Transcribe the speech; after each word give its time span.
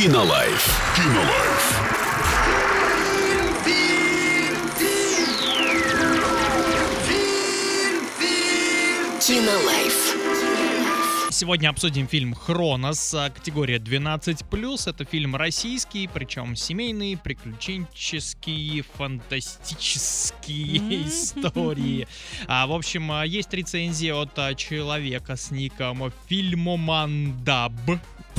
Кинолайф. 0.00 0.64
Кинолайф. 0.96 1.60
Кинолайф. 9.20 10.16
Сегодня 11.30 11.68
обсудим 11.68 12.08
фильм 12.08 12.32
«Хронос», 12.32 13.12
а, 13.12 13.28
категория 13.28 13.76
12+. 13.76 14.88
Это 14.88 15.04
фильм 15.04 15.36
российский, 15.36 16.08
причем 16.08 16.56
семейный, 16.56 17.18
приключенческий, 17.18 18.82
фантастические 18.96 21.08
истории. 21.08 22.08
А, 22.48 22.66
в 22.66 22.72
общем, 22.72 23.12
а, 23.12 23.26
есть 23.26 23.52
рецензия 23.52 24.14
от 24.14 24.30
а, 24.38 24.54
человека 24.54 25.36
с 25.36 25.50
ником 25.50 26.10
Фильмомандаб. 26.26 27.74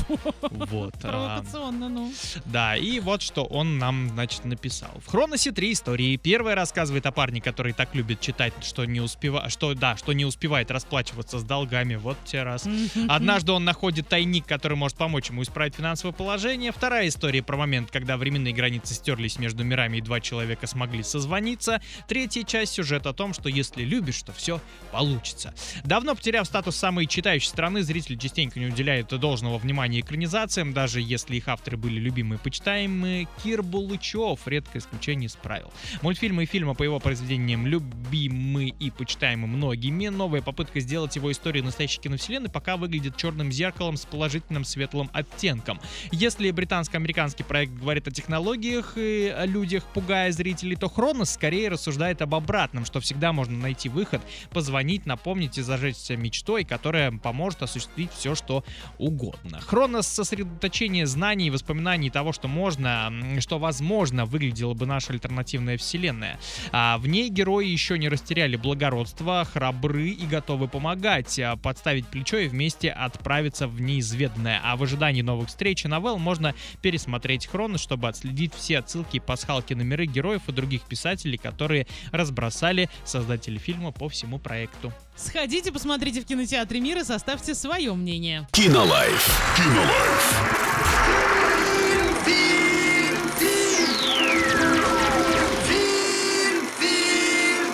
Вот. 0.50 0.94
а, 1.02 1.08
Провокационно, 1.08 1.88
ну. 1.88 2.12
Да, 2.44 2.76
и 2.76 3.00
вот 3.00 3.22
что 3.22 3.44
он 3.44 3.78
нам, 3.78 4.10
значит, 4.10 4.44
написал. 4.44 4.90
В 5.04 5.10
Хроносе 5.10 5.52
три 5.52 5.72
истории. 5.72 6.16
Первая 6.16 6.54
рассказывает 6.54 7.06
о 7.06 7.12
парне, 7.12 7.40
который 7.40 7.72
так 7.72 7.94
любит 7.94 8.20
читать, 8.20 8.52
что 8.62 8.84
не 8.84 9.00
успевает, 9.00 9.50
что, 9.52 9.74
да, 9.74 9.96
что 9.96 10.12
не 10.12 10.24
успевает 10.24 10.70
расплачиваться 10.70 11.38
с 11.38 11.44
долгами. 11.44 11.94
Вот 11.94 12.16
те 12.24 12.42
раз. 12.42 12.68
Однажды 13.08 13.52
он 13.52 13.64
находит 13.64 14.08
тайник, 14.08 14.46
который 14.46 14.76
может 14.76 14.96
помочь 14.96 15.30
ему 15.30 15.42
исправить 15.42 15.74
финансовое 15.74 16.12
положение. 16.12 16.72
Вторая 16.72 17.08
история 17.08 17.42
про 17.42 17.56
момент, 17.56 17.90
когда 17.90 18.16
временные 18.16 18.52
границы 18.52 18.94
стерлись 18.94 19.38
между 19.38 19.64
мирами 19.64 19.98
и 19.98 20.00
два 20.00 20.20
человека 20.20 20.66
смогли 20.66 21.02
созвониться. 21.02 21.80
Третья 22.08 22.44
часть 22.44 22.74
сюжет 22.74 23.06
о 23.06 23.12
том, 23.12 23.34
что 23.34 23.48
если 23.48 23.82
любишь, 23.82 24.22
то 24.22 24.32
все 24.32 24.60
получится. 24.90 25.54
Давно 25.84 26.14
потеряв 26.14 26.46
статус 26.46 26.76
самой 26.76 27.06
читающей 27.06 27.48
страны, 27.48 27.82
зрители 27.82 28.16
частенько 28.16 28.58
не 28.60 28.66
уделяют 28.66 29.08
должного 29.18 29.58
внимания 29.58 29.91
экранизациям, 30.00 30.72
даже 30.72 31.00
если 31.00 31.36
их 31.36 31.48
авторы 31.48 31.76
были 31.76 32.00
любимые 32.00 32.38
и 32.38 32.42
почитаемые. 32.42 33.28
Кир 33.42 33.62
Булычев 33.62 34.46
редкое 34.46 34.78
исключение 34.78 35.26
из 35.26 35.36
правил. 35.36 35.72
Мультфильмы 36.02 36.44
и 36.44 36.46
фильмы 36.46 36.74
по 36.74 36.82
его 36.82 36.98
произведениям 37.00 37.66
любимы 37.66 38.68
и 38.68 38.90
почитаемы 38.90 39.46
многими. 39.46 40.08
Новая 40.08 40.42
попытка 40.42 40.80
сделать 40.80 41.16
его 41.16 41.30
историю 41.30 41.64
настоящей 41.64 42.00
киновселенной 42.00 42.50
пока 42.50 42.76
выглядит 42.76 43.16
черным 43.16 43.52
зеркалом 43.52 43.96
с 43.96 44.04
положительным 44.04 44.64
светлым 44.64 45.10
оттенком. 45.12 45.80
Если 46.10 46.50
британско-американский 46.50 47.42
проект 47.44 47.72
говорит 47.72 48.08
о 48.08 48.10
технологиях 48.10 48.96
и 48.96 49.28
о 49.28 49.46
людях, 49.46 49.84
пугая 49.94 50.32
зрителей, 50.32 50.76
то 50.76 50.88
Хронос 50.88 51.30
скорее 51.30 51.68
рассуждает 51.68 52.22
об 52.22 52.34
обратном, 52.34 52.84
что 52.84 53.00
всегда 53.00 53.32
можно 53.32 53.58
найти 53.58 53.88
выход, 53.88 54.22
позвонить, 54.50 55.06
напомнить 55.06 55.58
и 55.58 55.62
зажечься 55.62 56.16
мечтой, 56.16 56.64
которая 56.64 57.12
поможет 57.12 57.62
осуществить 57.62 58.10
все, 58.12 58.34
что 58.34 58.64
угодно. 58.98 59.60
Хронос— 59.60 59.81
сосредоточение 60.02 61.06
знаний 61.06 61.48
и 61.48 61.50
воспоминаний 61.50 62.10
того, 62.10 62.32
что 62.32 62.48
можно, 62.48 63.12
что 63.40 63.58
возможно 63.58 64.24
выглядела 64.24 64.74
бы 64.74 64.86
наша 64.86 65.12
альтернативная 65.12 65.78
вселенная. 65.78 66.38
А 66.72 66.98
в 66.98 67.06
ней 67.06 67.28
герои 67.28 67.66
еще 67.66 67.98
не 67.98 68.08
растеряли 68.08 68.56
благородство, 68.56 69.46
храбры 69.50 70.10
и 70.10 70.26
готовы 70.26 70.68
помогать, 70.68 71.38
а, 71.38 71.56
подставить 71.56 72.06
плечо 72.06 72.38
и 72.38 72.48
вместе 72.48 72.90
отправиться 72.90 73.68
в 73.68 73.80
неизведанное. 73.80 74.60
А 74.62 74.76
в 74.76 74.82
ожидании 74.82 75.22
новых 75.22 75.48
встреч 75.48 75.84
и 75.84 75.88
новелл 75.88 76.18
можно 76.18 76.54
пересмотреть 76.80 77.46
Хронос, 77.46 77.80
чтобы 77.80 78.08
отследить 78.08 78.54
все 78.54 78.78
отсылки 78.78 79.16
и 79.16 79.20
пасхалки 79.20 79.74
на 79.74 79.82
миры 79.82 80.06
героев 80.06 80.42
и 80.48 80.52
других 80.52 80.82
писателей, 80.82 81.38
которые 81.38 81.86
разбросали 82.10 82.88
создатели 83.04 83.58
фильма 83.58 83.92
по 83.92 84.08
всему 84.08 84.38
проекту. 84.38 84.92
Сходите, 85.16 85.72
посмотрите 85.72 86.20
в 86.22 86.26
кинотеатре 86.26 86.80
мира, 86.80 87.04
составьте 87.04 87.54
свое 87.54 87.94
мнение. 87.94 88.48
Кинолайф. 88.52 89.56
Кинолайф. 89.72 90.26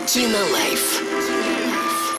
Кинолайф. 0.06 1.27